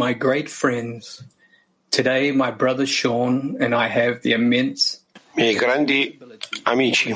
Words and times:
My 0.00 0.14
great 0.14 0.48
friends, 0.48 1.22
today 1.90 2.32
my 2.32 2.50
brother 2.50 2.86
Sean 2.86 3.58
and 3.60 3.74
I 3.74 3.86
have 3.86 4.22
the 4.22 4.32
immense 4.32 5.04
Miei 5.34 5.54
grandi 5.54 6.18
amici, 6.62 7.14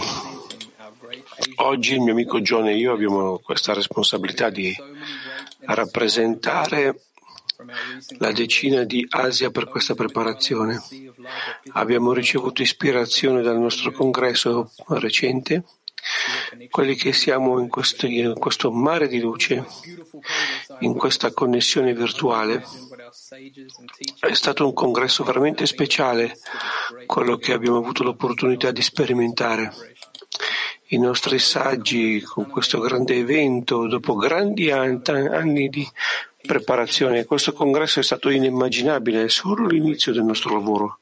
oggi 1.57 1.95
il 1.95 2.01
mio 2.03 2.13
amico 2.13 2.43
John 2.43 2.69
e 2.69 2.77
io 2.77 2.93
abbiamo 2.93 3.39
questa 3.39 3.73
responsabilità 3.73 4.51
di 4.51 4.77
rappresentare 5.61 7.01
la 8.19 8.33
decina 8.33 8.85
di 8.85 9.07
Asia 9.09 9.51
per 9.51 9.67
questa 9.67 9.95
preparazione. 9.95 10.79
Abbiamo 11.73 12.13
ricevuto 12.13 12.61
ispirazione 12.61 13.41
dal 13.41 13.59
nostro 13.59 13.93
congresso 13.93 14.71
recente, 14.89 15.65
quelli 16.71 16.95
che 16.95 17.13
siamo 17.13 17.59
in 17.59 17.69
questo, 17.69 18.07
in 18.07 18.35
questo 18.39 18.71
mare 18.71 19.09
di 19.09 19.21
luce, 19.21 19.65
in 20.81 20.95
questa 20.95 21.33
connessione 21.33 21.95
virtuale. 21.95 22.65
È 24.19 24.33
stato 24.33 24.67
un 24.67 24.73
congresso 24.73 25.25
veramente 25.25 25.67
speciale, 25.67 26.39
quello 27.07 27.37
che 27.37 27.53
abbiamo 27.53 27.79
avuto 27.79 28.03
l'opportunità 28.03 28.71
di 28.71 28.83
sperimentare. 28.83 29.73
I 30.89 30.99
nostri 30.99 31.39
saggi 31.39 32.21
con 32.23 32.49
questo 32.49 32.79
grande 32.79 33.17
evento, 33.17 33.87
dopo 33.87 34.15
grandi 34.15 34.71
anni 34.71 35.69
di 35.69 35.89
preparazione. 36.47 37.25
Questo 37.25 37.53
congresso 37.53 38.01
è 38.01 38.03
stato 38.03 38.29
inimmaginabile, 38.29 39.25
è 39.25 39.29
solo 39.29 39.67
l'inizio 39.67 40.13
del 40.13 40.25
nostro 40.25 40.53
lavoro. 40.53 40.99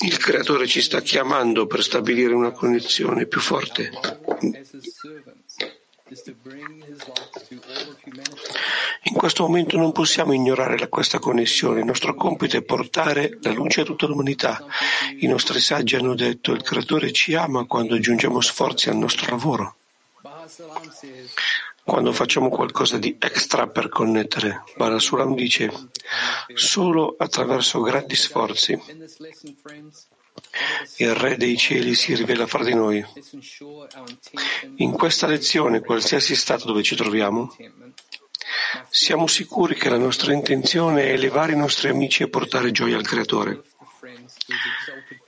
Il 0.00 0.16
creatore 0.18 0.66
ci 0.66 0.82
sta 0.82 1.00
chiamando 1.00 1.66
per 1.66 1.82
stabilire 1.84 2.34
una 2.34 2.50
connessione 2.50 3.26
più 3.26 3.40
forte. 3.40 3.90
In 9.04 9.14
questo 9.14 9.46
momento 9.46 9.76
non 9.76 9.92
possiamo 9.92 10.32
ignorare 10.32 10.88
questa 10.88 11.20
connessione. 11.20 11.78
Il 11.78 11.86
nostro 11.86 12.14
compito 12.14 12.56
è 12.56 12.62
portare 12.62 13.38
la 13.40 13.52
luce 13.52 13.82
a 13.82 13.84
tutta 13.84 14.06
l'umanità. 14.06 14.66
I 15.20 15.26
nostri 15.28 15.60
saggi 15.60 15.94
hanno 15.94 16.16
detto 16.16 16.50
il 16.50 16.62
creatore 16.62 17.12
ci 17.12 17.34
ama 17.34 17.66
quando 17.66 17.94
aggiungiamo 17.94 18.40
sforzi 18.40 18.88
al 18.88 18.96
nostro 18.96 19.30
lavoro. 19.30 19.76
Quando 21.84 22.12
facciamo 22.12 22.48
qualcosa 22.48 22.98
di 22.98 23.16
extra 23.18 23.66
per 23.66 23.88
connettere, 23.88 24.62
Barasuram 24.76 25.34
dice, 25.34 25.70
solo 26.54 27.14
attraverso 27.18 27.80
grandi 27.80 28.14
sforzi 28.14 28.80
il 30.96 31.14
Re 31.14 31.36
dei 31.36 31.56
cieli 31.56 31.94
si 31.94 32.14
rivela 32.14 32.46
fra 32.46 32.64
di 32.64 32.74
noi. 32.74 33.04
In 34.76 34.92
questa 34.92 35.26
lezione, 35.26 35.80
qualsiasi 35.80 36.34
stato 36.34 36.66
dove 36.66 36.82
ci 36.82 36.96
troviamo, 36.96 37.54
siamo 38.88 39.26
sicuri 39.26 39.74
che 39.74 39.88
la 39.88 39.98
nostra 39.98 40.32
intenzione 40.32 41.04
è 41.04 41.12
elevare 41.12 41.52
i 41.52 41.56
nostri 41.56 41.88
amici 41.88 42.22
e 42.22 42.28
portare 42.28 42.70
gioia 42.70 42.96
al 42.96 43.06
Creatore. 43.06 43.62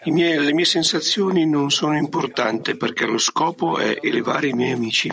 Miei, 0.05 0.39
le 0.39 0.53
mie 0.53 0.67
sensazioni 0.67 1.47
non 1.47 1.71
sono 1.71 1.97
importanti 1.97 2.77
perché 2.77 3.07
lo 3.07 3.19
scopo 3.19 3.79
è 3.79 3.99
elevare 4.03 4.49
i 4.49 4.53
miei 4.53 4.73
amici. 4.73 5.11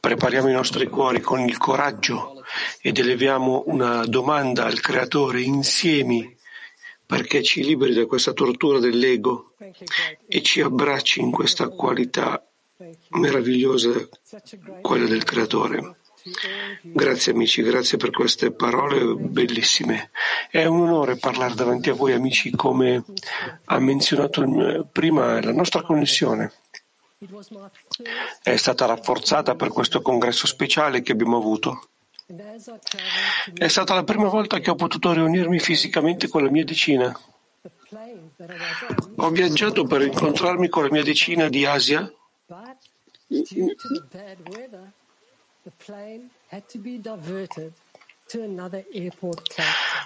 Prepariamo 0.00 0.48
i 0.48 0.52
nostri 0.52 0.86
cuori 0.86 1.20
con 1.20 1.40
il 1.40 1.58
coraggio 1.58 2.42
ed 2.80 2.98
eleviamo 2.98 3.64
una 3.66 4.04
domanda 4.06 4.64
al 4.64 4.80
Creatore 4.80 5.42
insieme 5.42 6.36
perché 7.04 7.42
ci 7.42 7.62
liberi 7.62 7.94
da 7.94 8.06
questa 8.06 8.32
tortura 8.32 8.78
dell'ego 8.78 9.54
e 10.26 10.42
ci 10.42 10.60
abbracci 10.60 11.20
in 11.20 11.30
questa 11.30 11.68
qualità 11.68 12.42
meravigliosa, 13.10 14.08
quella 14.80 15.06
del 15.06 15.24
Creatore. 15.24 15.96
Grazie 16.82 17.32
amici, 17.32 17.62
grazie 17.62 17.96
per 17.96 18.10
queste 18.10 18.50
parole 18.50 19.14
bellissime. 19.14 20.10
È 20.50 20.64
un 20.64 20.80
onore 20.80 21.16
parlare 21.16 21.54
davanti 21.54 21.90
a 21.90 21.94
voi 21.94 22.12
amici 22.12 22.50
come 22.50 23.04
ha 23.64 23.78
menzionato 23.78 24.88
prima 24.92 25.40
la 25.42 25.52
nostra 25.52 25.82
connessione 25.82 26.52
è 28.42 28.56
stata 28.56 28.86
rafforzata 28.86 29.56
per 29.56 29.70
questo 29.70 30.00
congresso 30.00 30.46
speciale 30.46 31.02
che 31.02 31.12
abbiamo 31.12 31.36
avuto. 31.36 31.88
È 33.54 33.68
stata 33.68 33.94
la 33.94 34.04
prima 34.04 34.28
volta 34.28 34.60
che 34.60 34.70
ho 34.70 34.76
potuto 34.76 35.12
riunirmi 35.12 35.58
fisicamente 35.58 36.28
con 36.28 36.44
la 36.44 36.50
mia 36.50 36.64
decina. 36.64 37.18
Ho 39.16 39.30
viaggiato 39.30 39.84
per 39.84 40.02
incontrarmi 40.02 40.68
con 40.68 40.84
la 40.84 40.90
mia 40.92 41.02
decina 41.02 41.48
di 41.48 41.64
Asia. 41.64 42.08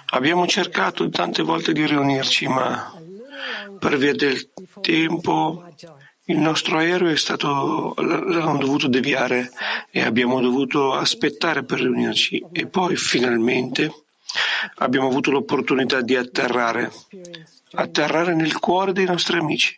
Abbiamo 0.09 0.47
cercato 0.47 1.09
tante 1.09 1.43
volte 1.43 1.73
di 1.73 1.85
riunirci, 1.85 2.47
ma 2.47 2.91
per 3.79 3.97
via 3.97 4.13
del 4.15 4.49
tempo 4.81 5.63
il 6.25 6.37
nostro 6.37 6.77
aereo 6.77 7.09
è 7.09 7.17
stato, 7.17 7.93
l'hanno 7.97 8.57
dovuto 8.57 8.87
deviare 8.87 9.51
e 9.91 10.01
abbiamo 10.01 10.39
dovuto 10.39 10.93
aspettare 10.93 11.63
per 11.63 11.79
riunirci 11.79 12.45
e 12.51 12.67
poi 12.67 12.95
finalmente 12.95 14.03
abbiamo 14.75 15.07
avuto 15.07 15.31
l'opportunità 15.31 16.01
di 16.01 16.15
atterrare, 16.15 16.91
atterrare 17.73 18.33
nel 18.35 18.57
cuore 18.59 18.93
dei 18.93 19.05
nostri 19.05 19.37
amici. 19.37 19.75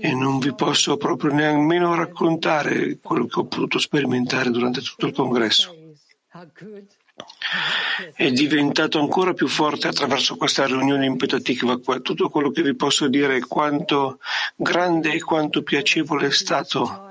E 0.00 0.12
non 0.12 0.38
vi 0.38 0.54
posso 0.54 0.96
proprio 0.98 1.32
nemmeno 1.32 1.94
raccontare 1.94 2.98
quello 3.00 3.26
che 3.26 3.40
ho 3.40 3.44
potuto 3.44 3.78
sperimentare 3.78 4.50
durante 4.50 4.82
tutto 4.82 5.06
il 5.06 5.14
congresso 5.14 5.74
è 8.14 8.30
diventato 8.30 9.00
ancora 9.00 9.32
più 9.32 9.48
forte 9.48 9.88
attraverso 9.88 10.36
questa 10.36 10.66
riunione 10.66 11.06
in 11.06 11.16
Petatikva. 11.16 11.78
Tutto 12.02 12.28
quello 12.28 12.50
che 12.50 12.62
vi 12.62 12.74
posso 12.74 13.08
dire 13.08 13.36
è 13.36 13.40
quanto 13.40 14.18
grande 14.54 15.12
e 15.12 15.20
quanto 15.20 15.62
piacevole 15.62 16.26
è 16.26 16.32
stato. 16.32 17.10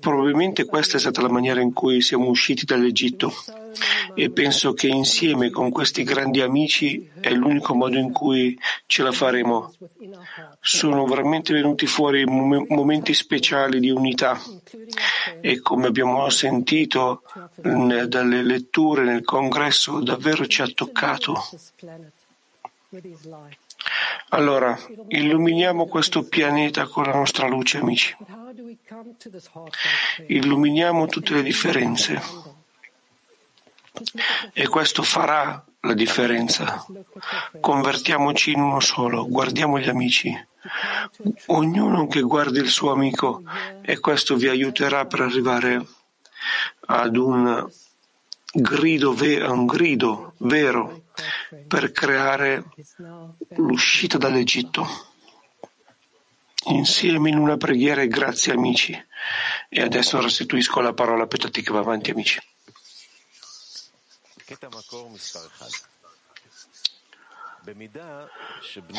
Probabilmente 0.00 0.64
questa 0.64 0.96
è 0.96 1.00
stata 1.00 1.22
la 1.22 1.30
maniera 1.30 1.60
in 1.60 1.72
cui 1.72 2.02
siamo 2.02 2.28
usciti 2.28 2.64
dall'Egitto 2.64 3.32
e 4.14 4.30
penso 4.30 4.72
che 4.72 4.88
insieme 4.88 5.50
con 5.50 5.70
questi 5.70 6.02
grandi 6.02 6.40
amici 6.40 7.10
è 7.20 7.30
l'unico 7.30 7.74
modo 7.74 7.98
in 7.98 8.12
cui 8.12 8.58
ce 8.86 9.02
la 9.02 9.12
faremo. 9.12 9.72
Sono 10.60 11.04
veramente 11.06 11.52
venuti 11.52 11.86
fuori 11.86 12.24
momenti 12.24 13.14
speciali 13.14 13.80
di 13.80 13.90
unità 13.90 14.40
e 15.40 15.60
come 15.60 15.86
abbiamo 15.86 16.28
sentito 16.30 17.22
dalle 17.56 18.42
letture 18.42 19.04
nel 19.04 19.24
congresso 19.24 20.00
davvero 20.00 20.46
ci 20.46 20.62
ha 20.62 20.68
toccato. 20.68 21.42
Allora, 24.30 24.78
illuminiamo 25.08 25.86
questo 25.86 26.24
pianeta 26.24 26.86
con 26.86 27.04
la 27.04 27.14
nostra 27.14 27.46
luce, 27.46 27.78
amici. 27.78 28.16
Illuminiamo 30.26 31.06
tutte 31.06 31.34
le 31.34 31.42
differenze 31.42 32.55
e 34.52 34.68
questo 34.68 35.02
farà 35.02 35.64
la 35.80 35.94
differenza. 35.94 36.84
Convertiamoci 37.60 38.52
in 38.52 38.60
uno 38.60 38.80
solo, 38.80 39.26
guardiamo 39.26 39.78
gli 39.78 39.88
amici, 39.88 40.46
ognuno 41.46 42.06
che 42.06 42.20
guardi 42.20 42.58
il 42.58 42.68
suo 42.68 42.92
amico 42.92 43.42
e 43.82 43.98
questo 44.00 44.36
vi 44.36 44.48
aiuterà 44.48 45.06
per 45.06 45.20
arrivare 45.20 45.86
ad 46.86 47.16
un 47.16 47.68
grido, 48.52 49.10
un 49.10 49.66
grido 49.66 50.34
vero 50.38 51.02
per 51.66 51.92
creare 51.92 52.64
l'uscita 53.56 54.18
dall'Egitto. 54.18 55.14
Insieme 56.68 57.28
in 57.28 57.38
una 57.38 57.56
preghiera 57.56 58.02
e 58.02 58.08
grazie 58.08 58.52
amici. 58.52 58.92
E 59.68 59.82
adesso 59.82 60.20
restituisco 60.20 60.80
la 60.80 60.92
parola 60.92 61.22
a 61.22 61.26
Petati 61.26 61.62
che 61.62 61.72
va 61.72 61.78
avanti 61.78 62.10
amici. 62.10 62.40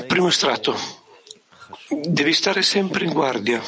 Primo 0.07 0.27
estratto. 0.27 0.75
Devi 1.89 2.33
stare 2.33 2.61
sempre 2.61 3.05
in 3.05 3.13
guardia. 3.13 3.63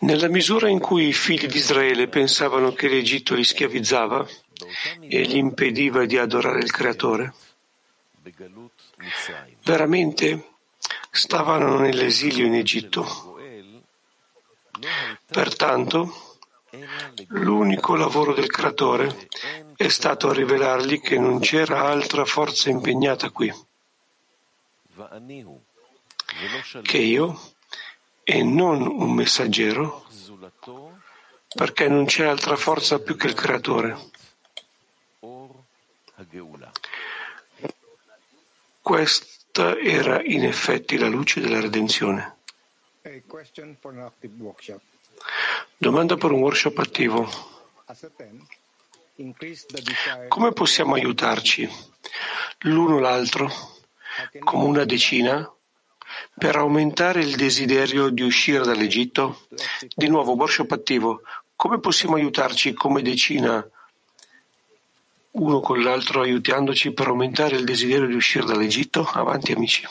Nella 0.00 0.28
misura 0.28 0.68
in 0.68 0.80
cui 0.80 1.08
i 1.08 1.12
figli 1.12 1.46
di 1.46 1.58
Israele 1.58 2.08
pensavano 2.08 2.72
che 2.72 2.88
l'Egitto 2.88 3.34
li 3.34 3.44
schiavizzava 3.44 4.26
e 5.00 5.22
gli 5.22 5.36
impediva 5.36 6.04
di 6.04 6.18
adorare 6.18 6.58
il 6.58 6.72
Creatore, 6.72 7.34
veramente 9.62 10.54
stavano 11.10 11.78
nell'esilio 11.78 12.46
in 12.46 12.54
Egitto. 12.54 13.38
Pertanto, 15.26 16.27
L'unico 17.28 17.94
lavoro 17.94 18.34
del 18.34 18.48
Creatore 18.48 19.28
è 19.76 19.88
stato 19.88 20.32
rivelargli 20.32 21.00
che 21.00 21.18
non 21.18 21.38
c'era 21.40 21.88
altra 21.88 22.24
forza 22.24 22.70
impegnata 22.70 23.30
qui 23.30 23.52
che 26.82 26.98
io 26.98 27.40
e 28.24 28.42
non 28.42 28.82
un 28.86 29.12
messaggero 29.12 30.04
perché 31.54 31.88
non 31.88 32.04
c'è 32.04 32.26
altra 32.26 32.56
forza 32.56 32.98
più 32.98 33.16
che 33.16 33.28
il 33.28 33.34
creatore. 33.34 33.96
Questa 38.80 39.78
era 39.78 40.22
in 40.22 40.44
effetti 40.44 40.98
la 40.98 41.08
luce 41.08 41.40
della 41.40 41.60
redenzione. 41.60 42.36
Domanda 45.76 46.16
per 46.16 46.32
un 46.32 46.40
workshop 46.40 46.78
attivo. 46.78 47.28
Come 50.28 50.52
possiamo 50.52 50.94
aiutarci 50.94 51.68
l'uno 52.60 52.98
l'altro, 52.98 53.50
come 54.40 54.64
una 54.64 54.84
decina, 54.84 55.50
per 56.36 56.56
aumentare 56.56 57.20
il 57.20 57.36
desiderio 57.36 58.08
di 58.08 58.22
uscire 58.22 58.64
dall'Egitto? 58.64 59.46
Di 59.94 60.08
nuovo, 60.08 60.34
workshop 60.34 60.70
attivo. 60.72 61.22
Come 61.56 61.80
possiamo 61.80 62.14
aiutarci 62.14 62.72
come 62.72 63.02
decina 63.02 63.66
uno 65.30 65.60
con 65.60 65.82
l'altro 65.82 66.22
aiutandoci 66.22 66.92
per 66.92 67.08
aumentare 67.08 67.56
il 67.56 67.64
desiderio 67.64 68.06
di 68.06 68.14
uscire 68.14 68.44
dall'Egitto? 68.44 69.08
Avanti 69.12 69.52
amici. 69.52 69.86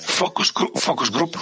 Focus, 0.00 0.50
focus 0.74 1.10
group. 1.10 1.38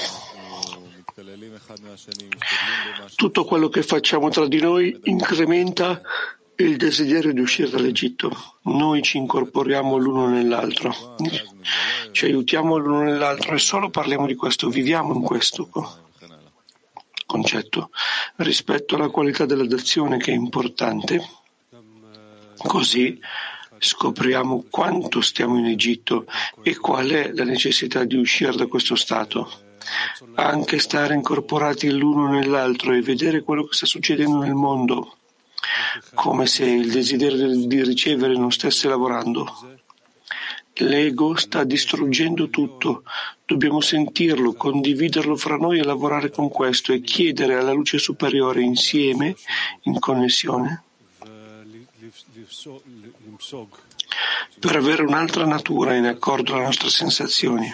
Tutto 3.15 3.47
quello 3.47 3.71
che 3.71 3.83
facciamo 3.83 4.29
tra 4.29 4.47
di 4.47 4.61
noi 4.61 5.01
incrementa 5.05 6.03
il 6.57 6.77
desiderio 6.77 7.33
di 7.33 7.41
uscire 7.41 7.71
dall'Egitto. 7.71 8.31
Noi 8.65 9.01
ci 9.01 9.17
incorporiamo 9.17 9.97
l'uno 9.97 10.29
nell'altro, 10.29 11.17
ci 12.13 12.27
aiutiamo 12.27 12.77
l'uno 12.77 13.05
nell'altro 13.05 13.55
e 13.55 13.59
solo 13.59 13.89
parliamo 13.89 14.27
di 14.27 14.35
questo, 14.35 14.69
viviamo 14.69 15.15
in 15.15 15.23
questo 15.23 15.71
concetto 17.25 17.89
rispetto 18.37 18.97
alla 18.97 19.09
qualità 19.09 19.47
della 19.47 19.67
dazione 19.67 20.19
che 20.19 20.31
è 20.31 20.35
importante. 20.35 21.27
Così 22.59 23.19
scopriamo 23.79 24.65
quanto 24.71 25.21
stiamo 25.21 25.59
in 25.59 25.67
Egitto 25.67 26.27
e 26.63 26.77
qual 26.77 27.09
è 27.09 27.33
la 27.33 27.45
necessità 27.45 28.05
di 28.05 28.17
uscire 28.17 28.53
da 28.53 28.67
questo 28.67 28.95
stato. 28.95 29.67
Anche 30.35 30.79
stare 30.79 31.15
incorporati 31.15 31.91
l'uno 31.91 32.29
nell'altro 32.29 32.93
e 32.93 33.01
vedere 33.01 33.43
quello 33.43 33.65
che 33.65 33.75
sta 33.75 33.87
succedendo 33.87 34.39
nel 34.39 34.55
mondo, 34.55 35.17
come 36.15 36.47
se 36.47 36.67
il 36.67 36.91
desiderio 36.91 37.67
di 37.67 37.83
ricevere 37.83 38.35
non 38.35 38.53
stesse 38.53 38.89
lavorando. 38.89 39.77
L'ego 40.81 41.35
sta 41.37 41.65
distruggendo 41.65 42.51
tutto. 42.51 43.03
Dobbiamo 43.45 43.81
sentirlo, 43.81 44.53
condividerlo 44.53 45.35
fra 45.37 45.57
noi 45.57 45.79
e 45.81 45.83
lavorare 45.83 46.31
con 46.31 46.49
questo 46.51 46.93
e 46.93 47.01
chiedere 47.01 47.55
alla 47.55 47.73
luce 47.73 47.99
superiore 47.99 48.61
insieme, 48.61 49.35
in 49.85 49.99
connessione, 49.99 50.85
per 54.59 54.77
avere 54.77 55.03
un'altra 55.03 55.45
natura 55.45 55.95
in 55.95 56.07
accordo 56.07 56.55
alle 56.55 56.65
nostre 56.65 56.91
sensazioni 56.91 57.73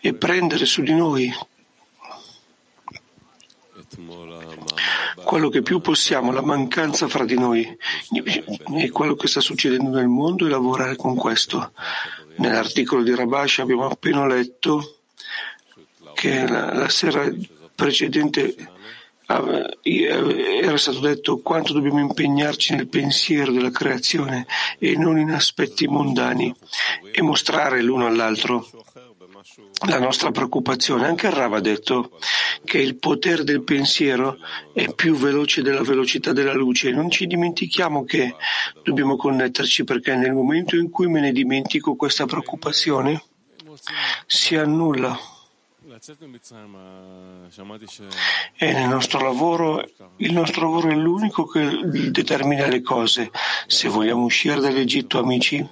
e 0.00 0.14
prendere 0.14 0.66
su 0.66 0.82
di 0.82 0.94
noi 0.94 1.32
quello 5.24 5.48
che 5.48 5.62
più 5.62 5.80
possiamo, 5.80 6.32
la 6.32 6.42
mancanza 6.42 7.08
fra 7.08 7.24
di 7.24 7.38
noi 7.38 7.76
e 8.76 8.90
quello 8.90 9.14
che 9.14 9.26
sta 9.28 9.40
succedendo 9.40 9.90
nel 9.90 10.08
mondo 10.08 10.46
e 10.46 10.48
lavorare 10.48 10.96
con 10.96 11.14
questo. 11.16 11.72
Nell'articolo 12.36 13.02
di 13.02 13.14
Rabash 13.14 13.58
abbiamo 13.58 13.86
appena 13.86 14.26
letto 14.26 15.00
che 16.14 16.46
la, 16.46 16.72
la 16.72 16.88
sera 16.88 17.28
precedente 17.78 18.56
era 19.84 20.76
stato 20.78 20.98
detto 21.00 21.38
quanto 21.38 21.72
dobbiamo 21.72 22.00
impegnarci 22.00 22.74
nel 22.74 22.88
pensiero 22.88 23.52
della 23.52 23.70
creazione 23.70 24.46
e 24.78 24.96
non 24.96 25.18
in 25.18 25.30
aspetti 25.30 25.86
mondani 25.86 26.52
e 27.12 27.22
mostrare 27.22 27.82
l'uno 27.82 28.06
all'altro 28.06 28.66
la 29.86 30.00
nostra 30.00 30.32
preoccupazione. 30.32 31.06
Anche 31.06 31.30
Rav 31.30 31.54
ha 31.54 31.60
detto 31.60 32.18
che 32.64 32.78
il 32.78 32.96
potere 32.96 33.44
del 33.44 33.62
pensiero 33.62 34.38
è 34.72 34.92
più 34.92 35.14
veloce 35.14 35.62
della 35.62 35.82
velocità 35.82 36.32
della 36.32 36.54
luce. 36.54 36.90
Non 36.90 37.10
ci 37.10 37.26
dimentichiamo 37.26 38.04
che 38.04 38.34
dobbiamo 38.82 39.16
connetterci 39.16 39.84
perché 39.84 40.16
nel 40.16 40.32
momento 40.32 40.74
in 40.74 40.90
cui 40.90 41.06
me 41.06 41.20
ne 41.20 41.32
dimentico 41.32 41.94
questa 41.94 42.24
preoccupazione 42.24 43.22
si 44.26 44.56
annulla. 44.56 45.16
E 48.56 48.72
nel 48.72 48.88
nostro 48.88 49.20
lavoro, 49.20 49.84
il 50.16 50.32
nostro 50.32 50.62
lavoro 50.62 50.90
è 50.90 50.94
l'unico 50.94 51.46
che 51.46 51.80
determina 52.10 52.66
le 52.66 52.82
cose. 52.82 53.30
Se 53.66 53.88
vogliamo 53.88 54.22
uscire 54.22 54.60
dall'Egitto, 54.60 55.18
amici, 55.18 55.66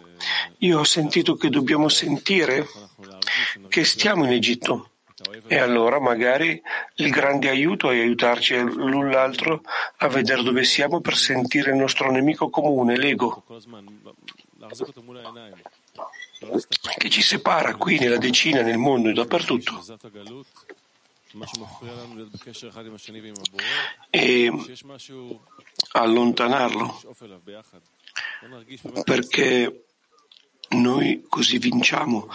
io 0.58 0.78
ho 0.80 0.84
sentito 0.84 1.36
che 1.36 1.48
dobbiamo 1.48 1.88
sentire 1.88 2.66
che 3.68 3.84
stiamo 3.84 4.24
in 4.24 4.32
Egitto. 4.32 4.90
E 5.46 5.58
allora 5.58 6.00
magari 6.00 6.60
il 6.96 7.10
grande 7.10 7.48
aiuto 7.48 7.90
è 7.90 8.00
aiutarci 8.00 8.58
l'un 8.58 9.10
l'altro 9.10 9.62
a 9.98 10.08
vedere 10.08 10.42
dove 10.42 10.64
siamo 10.64 11.00
per 11.00 11.16
sentire 11.16 11.70
il 11.70 11.76
nostro 11.76 12.10
nemico 12.10 12.50
comune, 12.50 12.96
l'ego, 12.96 13.44
che 16.98 17.10
ci 17.10 17.22
separa 17.22 17.74
qui 17.74 17.98
nella 17.98 18.18
decina, 18.18 18.62
nel 18.62 18.78
mondo 18.78 19.08
e 19.08 19.12
dappertutto. 19.12 19.82
E 24.10 24.52
allontanarlo 25.92 27.00
perché 29.04 29.84
noi 30.68 31.24
così 31.28 31.58
vinciamo 31.58 32.28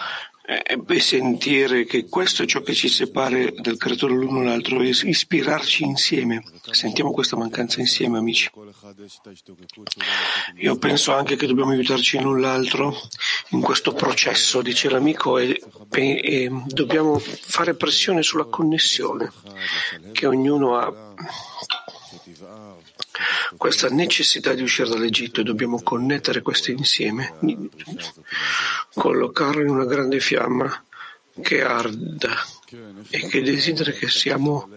e 0.44 1.00
sentire 1.00 1.84
che 1.84 2.08
questo 2.08 2.42
è 2.42 2.46
ciò 2.46 2.62
che 2.62 2.74
ci 2.74 2.88
separa 2.88 3.38
dal 3.58 3.76
creatore 3.76 4.14
l'uno 4.14 4.42
l'altro 4.42 4.80
e 4.80 4.88
ispirarci 4.88 5.84
insieme. 5.84 6.42
Sentiamo 6.70 7.12
questa 7.12 7.36
mancanza 7.36 7.80
insieme, 7.80 8.18
amici. 8.18 8.50
Io 10.56 10.76
penso 10.78 11.14
anche 11.14 11.36
che 11.36 11.46
dobbiamo 11.46 11.70
aiutarci 11.70 12.20
l'un 12.20 12.40
l'altro 12.40 12.96
in 13.50 13.60
questo 13.60 13.92
processo, 13.92 14.62
dice 14.62 14.90
l'amico, 14.90 15.38
e, 15.38 15.60
e 15.90 16.50
dobbiamo 16.66 17.18
fare 17.18 17.74
pressione 17.74 18.22
sulla 18.22 18.44
connessione 18.44 19.32
che 20.10 20.26
ognuno 20.26 20.76
ha 20.76 21.14
questa 23.56 23.88
necessità 23.88 24.54
di 24.54 24.62
uscire 24.62 24.88
dall'Egitto 24.88 25.40
e 25.40 25.44
dobbiamo 25.44 25.82
connettere 25.82 26.42
questo 26.42 26.70
insieme, 26.70 27.34
collocarlo 28.94 29.62
in 29.62 29.68
una 29.68 29.84
grande 29.84 30.20
fiamma 30.20 30.84
che 31.40 31.62
arda 31.62 32.34
e 33.10 33.28
che 33.28 33.42
desidera 33.42 33.90
che, 33.92 34.08
siamo, 34.08 34.68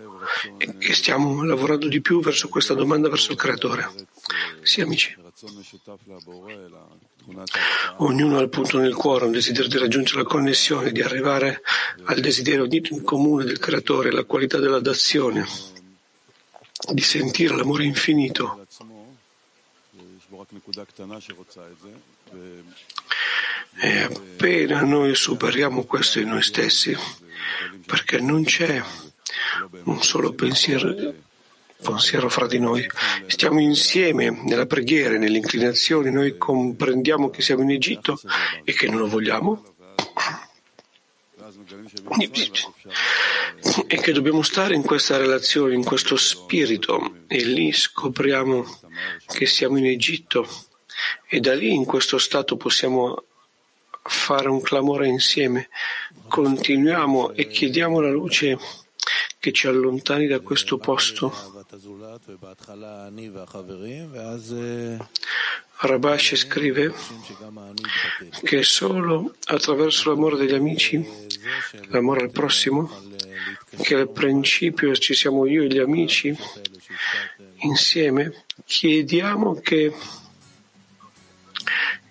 che 0.78 0.94
stiamo 0.94 1.44
lavorando 1.44 1.88
di 1.88 2.02
più 2.02 2.22
verso 2.22 2.48
questa 2.48 2.74
domanda 2.74 3.10
verso 3.10 3.32
il 3.32 3.38
Creatore. 3.38 3.90
Sì, 4.62 4.82
amici. 4.82 5.16
Ognuno 7.98 8.38
ha 8.38 8.42
il 8.42 8.50
punto 8.50 8.78
nel 8.78 8.96
cuore, 8.96 9.26
un 9.26 9.32
desiderio 9.32 9.70
di 9.70 9.78
raggiungere 9.78 10.20
la 10.20 10.28
connessione, 10.28 10.92
di 10.92 11.02
arrivare 11.02 11.62
al 12.06 12.20
desiderio 12.20 12.68
comune 13.04 13.44
del 13.44 13.60
Creatore, 13.60 14.12
la 14.12 14.24
qualità 14.24 14.60
della 14.60 14.80
dazione 14.80 15.46
di 16.92 17.02
sentire 17.02 17.56
l'amore 17.56 17.86
infinito. 17.86 18.65
E 23.78 24.00
appena 24.02 24.82
noi 24.82 25.16
superiamo 25.16 25.84
questo 25.84 26.20
in 26.20 26.30
noi 26.30 26.42
stessi, 26.42 26.96
perché 27.86 28.20
non 28.20 28.44
c'è 28.44 28.82
un 29.84 30.02
solo 30.02 30.34
pensiero, 30.34 31.14
pensiero 31.82 32.30
fra 32.30 32.48
di 32.48 32.60
noi, 32.60 32.88
stiamo 33.28 33.60
insieme 33.60 34.30
nella 34.30 34.66
preghiera, 34.66 35.18
nelle 35.18 35.38
inclinazioni, 35.38 36.10
noi 36.10 36.38
comprendiamo 36.38 37.30
che 37.30 37.42
siamo 37.42 37.64
in 37.64 37.72
Egitto 37.72 38.20
e 38.64 38.74
che 38.74 38.88
non 38.88 39.00
lo 39.00 39.08
vogliamo 39.08 39.75
e 43.88 43.98
che 43.98 44.12
dobbiamo 44.12 44.42
stare 44.44 44.76
in 44.76 44.84
questa 44.84 45.18
relazione, 45.18 45.74
in 45.74 45.84
questo 45.84 46.16
spirito 46.16 47.24
e 47.28 47.44
lì 47.44 47.72
scopriamo 47.72 48.64
che 49.28 49.46
siamo 49.46 49.78
in 49.78 49.88
Egitto 49.88 50.48
e 51.28 51.40
da 51.40 51.54
lì 51.54 51.74
in 51.74 51.86
questo 51.86 52.18
stato 52.18 52.58
possiamo 52.58 53.24
fare 54.04 54.50
un 54.50 54.62
clamore 54.62 55.08
insieme. 55.08 55.70
Continuiamo 56.28 57.34
e 57.34 57.48
chiediamo 57.48 58.00
la 58.00 58.12
luce 58.12 58.58
che 59.40 59.52
ci 59.52 59.68
allontani 59.68 60.28
da 60.28 60.40
questo 60.40 60.78
posto 60.78 61.65
Rabash 65.78 66.36
scrive 66.36 66.94
che 68.44 68.64
solo 68.64 69.36
attraverso 69.46 70.10
l'amore 70.10 70.38
degli 70.38 70.54
amici, 70.54 71.06
l'amore 71.90 72.22
al 72.22 72.32
prossimo, 72.32 72.90
che 73.82 73.96
al 73.96 74.10
principio 74.10 74.96
ci 74.96 75.14
siamo 75.14 75.46
io 75.46 75.64
e 75.64 75.68
gli 75.68 75.80
amici, 75.80 76.34
insieme 77.64 78.46
chiediamo 78.66 79.56
che 79.56 79.94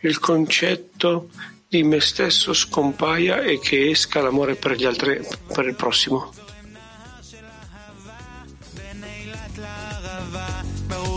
il 0.01 0.19
concetto 0.19 1.31
di 1.67 1.83
me 1.83 2.01
stesso 2.01 2.53
scompaia 2.53 3.41
e 3.41 3.59
che 3.59 3.89
esca 3.89 4.21
l'amore 4.21 4.57
per 4.57 4.77
gli 4.77 4.85
altri, 4.85 5.27
per 5.53 5.67
il 5.67 5.75
prossimo. 5.75 6.44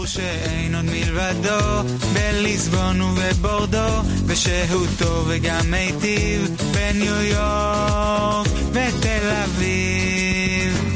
שאין 0.06 0.74
עוד 0.74 0.84
מלבדו 0.84 1.88
בליסבון 2.12 3.00
ובבורדו 3.00 4.02
ושהותו 4.26 5.24
וגם 5.26 5.70
מיטיב 5.70 6.56
בניו 6.72 7.22
יורק 7.22 8.46
ותל 8.72 9.30
אביב 9.44 10.88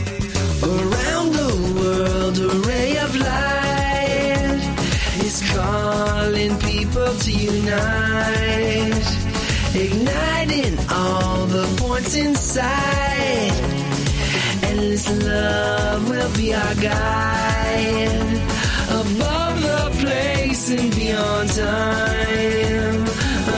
Around 0.63 1.29
the 1.41 1.53
world 1.79 2.37
a 2.39 2.51
ray 2.69 2.93
of 3.05 3.13
light 3.29 4.63
is 5.27 5.37
calling 5.55 6.53
people 6.71 7.11
to 7.25 7.31
unite 7.55 9.09
igniting 9.85 10.75
all 10.99 11.39
the 11.57 11.67
points 11.81 12.15
inside 12.25 13.80
endless 14.81 15.07
love 15.23 16.09
will 16.09 16.33
be 16.37 16.55
our 16.55 16.75
guide 16.77 18.41
above 18.91 19.57
the 19.63 19.83
place 20.01 20.71
and 20.71 20.95
beyond 20.95 21.49
time. 21.51 23.05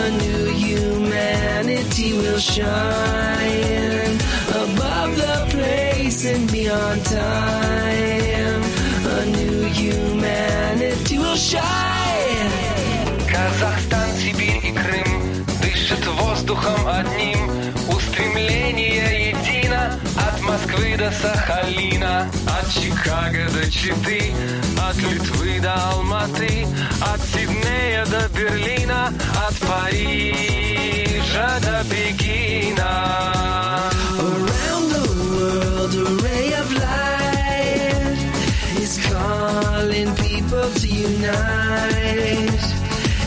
A 0.00 0.10
new 0.22 0.44
humanity 0.66 2.12
will 2.14 2.38
shine 2.38 4.16
above 4.64 5.16
the 5.16 5.46
place 5.50 6.24
and 6.24 6.50
beyond 6.50 7.04
time. 7.04 8.62
A 9.18 9.26
new 9.36 9.62
humanity 9.82 11.18
will 11.18 11.36
shine. 11.36 11.78
Казахстан, 13.30 14.08
Сибирь 14.16 14.60
и 14.64 14.72
Крым 14.72 15.44
дышат 15.62 16.04
воздухом 16.06 16.86
одним. 16.88 17.38
От 20.17 20.41
Москвы 20.41 20.95
до 20.97 21.11
Сахалина, 21.11 22.29
от 22.47 22.69
Чикаго 22.71 23.49
до 23.53 23.69
Читы, 23.69 24.33
от 24.77 24.95
Литвы 24.97 25.59
до 25.59 25.73
Алматы, 25.73 26.67
от 27.01 27.21
Сиднея 27.21 28.05
до 28.05 28.27
Берлина, 28.29 29.11
от 29.47 29.57
Парижа 29.59 31.59
до 31.61 31.83
Пекина. 31.89 33.11
Around 34.19 34.85
the 34.93 35.03
world, 35.31 35.93
ray 36.23 36.53
of 36.53 36.71
light 36.73 38.17
is 38.79 38.97
calling 39.09 40.13
people 40.15 40.69
to 40.79 40.87
unite, 40.87 42.63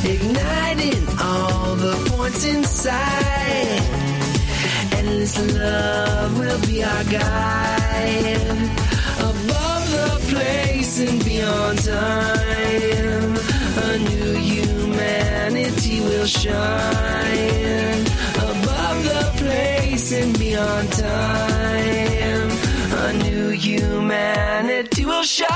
igniting 0.05 1.07
all 1.21 1.75
the 1.75 1.95
points 2.11 2.45
inside. 2.45 3.46
Endless 5.27 5.59
love 5.59 6.39
will 6.39 6.61
be 6.69 6.85
our 6.85 7.05
guide 7.05 8.71
above 9.19 9.85
the 9.91 10.11
place 10.31 11.01
and 11.01 11.25
beyond 11.25 11.79
time. 11.83 13.35
A 13.89 13.99
new 13.99 14.35
humanity 14.35 16.01
will 16.01 16.27
shine 16.27 18.07
above 18.37 18.99
the 19.03 19.33
place 19.39 20.13
and 20.13 20.39
beyond 20.39 20.93
time. 20.93 22.51
A 23.07 23.13
new 23.25 23.51
humanity 23.51 25.05
will 25.07 25.25
shine. 25.25 25.49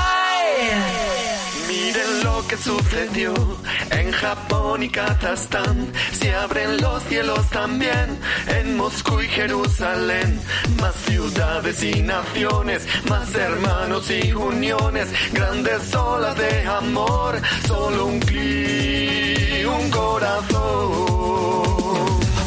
Miren 1.68 2.24
lo 2.24 2.44
que 2.48 2.56
sucedió 2.56 3.34
en 3.90 4.10
Japón 4.10 4.49
y 4.80 4.88
Kazajstán. 4.88 5.92
Se 6.12 6.34
abren 6.34 6.80
los 6.80 7.02
cielos 7.04 7.48
también 7.50 8.18
en 8.46 8.76
Moscú 8.76 9.20
y 9.20 9.28
Jerusalén. 9.28 10.40
Más 10.80 10.94
ciudades 11.06 11.82
y 11.82 12.02
naciones, 12.02 12.86
más 13.08 13.34
hermanos 13.34 14.10
y 14.10 14.32
uniones. 14.32 15.08
Grandes 15.32 15.94
olas 15.94 16.36
de 16.36 16.66
amor, 16.66 17.40
solo 17.66 18.06
un 18.06 18.20
clic, 18.20 19.66
un 19.66 19.90
corazón. 19.90 20.60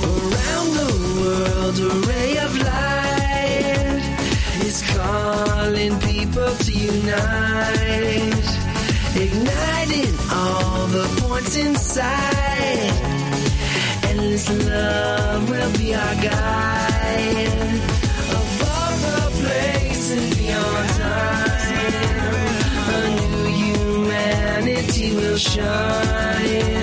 Around 0.03 0.71
the 0.79 0.89
world, 1.19 1.77
a 1.79 1.93
ray 2.07 2.37
of 2.37 2.53
light 2.69 4.03
is 4.63 4.83
calling 4.95 5.99
people 5.99 6.51
to 6.65 6.71
unite, 6.71 8.32
igniting 9.33 10.13
all 10.31 10.87
the 10.87 11.05
points 11.21 11.55
inside. 11.55 12.93
Endless 14.09 14.47
love 14.67 15.49
will 15.49 15.71
be 15.77 15.95
our 15.95 16.15
guide 16.15 17.53
above 18.39 18.95
the 19.07 19.21
place 19.41 20.11
and 20.17 20.37
beyond 20.37 20.89
time. 20.89 21.93
A 22.95 23.09
new 23.21 23.45
humanity 23.61 25.15
will 25.15 25.37
shine 25.37 26.82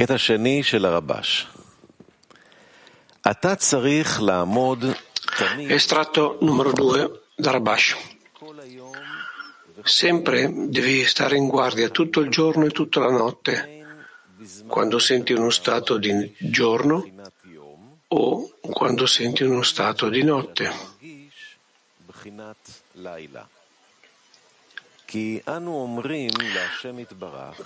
קטע 0.00 0.18
שני 0.18 0.62
של 0.62 0.84
הרבש. 0.84 1.46
אתה 3.30 3.54
צריך 3.54 4.22
לעמוד 4.22 4.84
תמיד 5.38 5.70
Estratto 5.72 6.38
numero 6.40 6.72
2 6.72 7.06
da 7.40 7.50
Rabash. 7.52 7.96
כל 8.32 8.60
היום 8.60 8.92
Sempre 9.84 10.38
devi 10.68 11.04
stare 11.04 11.36
in 11.36 11.46
guardia 11.46 11.90
tutto 11.90 12.20
il 12.20 12.28
giorno 12.28 12.64
e 12.64 12.70
tutta 12.70 12.98
la 13.00 13.10
notte, 13.10 13.54
בזמן 14.38 14.68
quando 14.68 14.98
senti 14.98 15.32
uno 15.32 15.50
stato 15.50 15.96
di 15.98 16.34
giorno 16.38 16.96
בחינת 17.00 17.32
יום, 17.44 17.98
o 18.08 18.48
quando 18.78 19.06
senti 19.06 19.42
uno 19.44 19.62
stato 19.62 20.08
di 20.08 20.22
notte. 20.22 20.64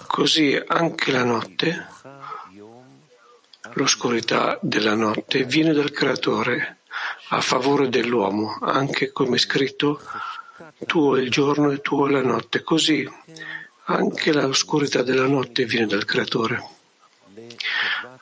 Così 0.07 0.59
anche 0.65 1.11
la 1.11 1.23
notte, 1.23 1.85
l'oscurità 3.73 4.57
della 4.63 4.95
notte 4.95 5.43
viene 5.43 5.71
dal 5.71 5.91
Creatore 5.91 6.79
a 7.29 7.41
favore 7.41 7.89
dell'uomo, 7.89 8.57
anche 8.61 9.11
come 9.11 9.37
scritto 9.37 10.01
tuo 10.87 11.17
il 11.17 11.29
giorno 11.29 11.69
e 11.69 11.81
tuo 11.81 12.07
la 12.07 12.23
notte. 12.23 12.63
Così 12.63 13.07
anche 13.85 14.33
l'oscurità 14.33 15.03
della 15.03 15.27
notte 15.27 15.65
viene 15.65 15.85
dal 15.85 16.05
Creatore 16.05 16.67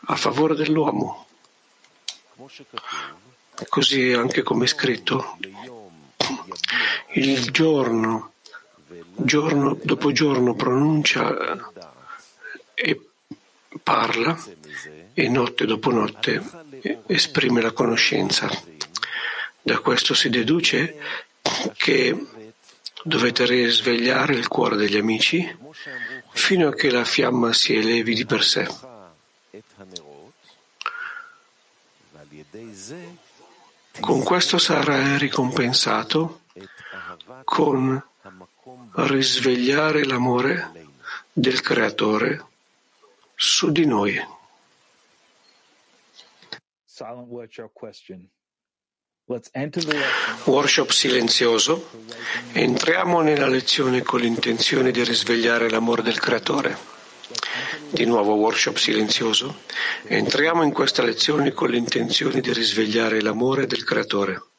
a 0.07 0.15
favore 0.17 0.53
dell'uomo. 0.53 1.27
Così 3.69 4.11
anche 4.11 4.43
come 4.43 4.67
scritto 4.67 5.37
il 7.13 7.51
giorno 7.51 8.32
giorno 9.15 9.77
dopo 9.81 10.11
giorno 10.11 10.55
pronuncia 10.55 11.53
eh, 12.73 12.91
e 12.91 13.01
parla 13.81 14.37
e 15.13 15.27
notte 15.29 15.65
dopo 15.65 15.91
notte 15.91 16.41
eh, 16.81 16.99
esprime 17.07 17.61
la 17.61 17.71
conoscenza. 17.71 18.49
Da 19.61 19.79
questo 19.79 20.13
si 20.13 20.29
deduce 20.29 20.97
che 21.77 22.25
dovete 23.03 23.45
risvegliare 23.45 24.33
il 24.33 24.47
cuore 24.47 24.75
degli 24.75 24.97
amici 24.97 25.57
fino 26.31 26.67
a 26.67 26.73
che 26.73 26.89
la 26.89 27.05
fiamma 27.05 27.53
si 27.53 27.75
elevi 27.75 28.15
di 28.15 28.25
per 28.25 28.43
sé. 28.43 28.67
Con 33.99 34.23
questo 34.23 34.57
sarà 34.57 35.17
ricompensato 35.17 36.41
con 37.43 38.01
risvegliare 38.95 40.05
l'amore 40.05 40.71
del 41.31 41.61
Creatore 41.61 42.45
su 43.35 43.71
di 43.71 43.85
noi. 43.85 44.21
Workshop 50.43 50.91
silenzioso. 50.91 51.89
Entriamo 52.51 53.21
nella 53.21 53.47
lezione 53.47 54.01
con 54.03 54.19
l'intenzione 54.19 54.91
di 54.91 55.03
risvegliare 55.03 55.69
l'amore 55.69 56.03
del 56.03 56.19
Creatore. 56.19 56.77
Di 57.89 58.05
nuovo 58.05 58.33
workshop 58.35 58.77
silenzioso. 58.77 59.61
Entriamo 60.03 60.61
in 60.63 60.71
questa 60.71 61.03
lezione 61.03 61.51
con 61.51 61.69
l'intenzione 61.69 62.41
di 62.41 62.53
risvegliare 62.53 63.21
l'amore 63.21 63.65
del 63.65 63.83
Creatore. 63.83 64.52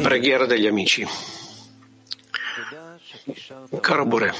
Preghiera 0.00 0.46
degli 0.46 0.68
amici. 0.68 1.04
Caro 3.80 4.06
Bore, 4.06 4.32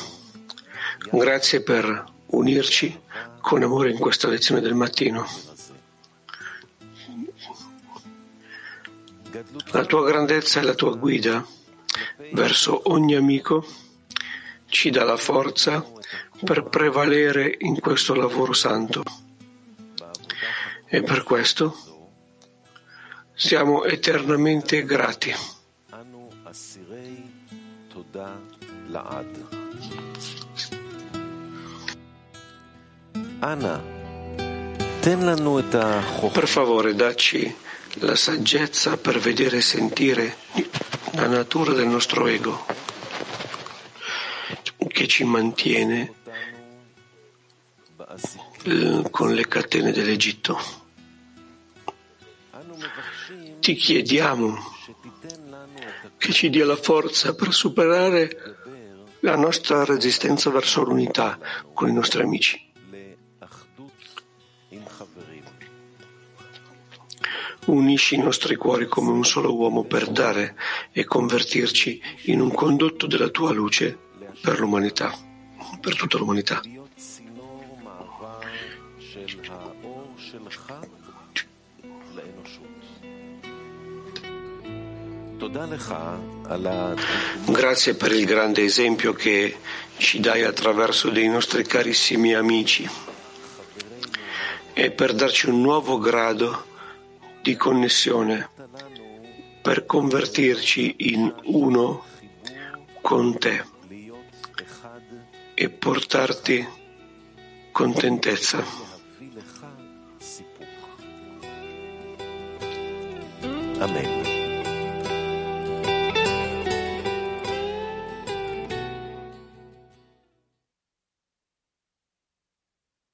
grazie 1.11 1.63
per 1.63 2.05
unirci 2.27 2.97
con 3.41 3.61
amore 3.65 3.91
in 3.91 3.99
questa 3.99 4.29
lezione 4.29 4.61
del 4.61 4.75
mattino. 4.75 5.27
La 9.73 9.85
tua 9.87 10.05
grandezza 10.05 10.61
e 10.61 10.63
la 10.63 10.75
tua 10.75 10.95
guida 10.95 11.45
verso 12.35 12.83
ogni 12.85 13.17
amico 13.17 13.67
ci 14.67 14.91
dà 14.91 15.03
la 15.03 15.17
forza 15.17 15.85
per 16.45 16.63
prevalere 16.69 17.57
in 17.59 17.81
questo 17.81 18.15
lavoro 18.15 18.53
santo 18.53 19.03
e 20.93 21.03
per 21.03 21.23
questo 21.23 21.73
siamo 23.33 23.85
eternamente 23.85 24.85
grati. 24.85 25.33
Per 36.33 36.49
favore, 36.49 36.95
dacci 36.95 37.55
la 38.01 38.17
saggezza 38.17 38.97
per 38.97 39.21
vedere 39.21 39.59
e 39.59 39.63
sentire 39.63 40.37
la 41.13 41.29
natura 41.29 41.73
del 41.73 41.87
nostro 41.87 42.27
ego 42.27 42.67
che 44.89 45.07
ci 45.07 45.25
mantiene 45.25 46.20
eh, 48.65 49.05
con 49.11 49.33
le 49.35 49.47
catene 49.47 49.93
dell'Egitto. 49.93 50.59
Ti 53.61 53.75
chiediamo 53.75 54.57
che 56.17 56.33
ci 56.33 56.51
dia 56.51 56.67
la 56.67 56.77
forza 56.77 57.35
per 57.35 57.53
superare 57.53 58.57
la 59.21 59.37
nostra 59.37 59.85
resistenza 59.85 60.51
verso 60.51 60.83
l'unità 60.83 61.39
con 61.73 61.89
i 61.89 61.93
nostri 61.93 62.23
amici. 62.23 62.69
Unisci 67.67 68.15
i 68.17 68.19
nostri 68.19 68.57
cuori 68.57 68.89
come 68.89 69.11
un 69.11 69.25
solo 69.25 69.55
uomo 69.55 69.85
per 69.85 70.09
dare 70.09 70.57
e 70.91 71.05
convertirci 71.05 72.03
in 72.25 72.41
un 72.41 72.53
condotto 72.53 73.07
della 73.07 73.29
tua 73.29 73.53
luce 73.53 73.97
per 74.41 74.59
l'umanità, 74.59 75.17
per 75.81 75.95
tutta 75.95 76.19
l'umanità. 76.19 76.61
Grazie 87.47 87.95
per 87.95 88.13
il 88.13 88.25
grande 88.25 88.63
esempio 88.63 89.13
che 89.13 89.57
ci 89.97 90.21
dai 90.21 90.45
attraverso 90.45 91.11
dei 91.11 91.29
nostri 91.29 91.65
carissimi 91.65 92.35
amici 92.35 92.89
e 94.73 94.91
per 94.93 95.13
darci 95.13 95.49
un 95.49 95.61
nuovo 95.61 95.99
grado 95.99 96.67
di 97.43 97.57
connessione, 97.57 98.49
per 99.61 99.87
convertirci 99.87 100.95
in 100.99 101.35
uno 101.45 102.05
con 103.01 103.37
te 103.39 103.65
e 105.55 105.69
portarti 105.69 106.67
contentezza. 107.73 108.65
Amen. 113.81 114.20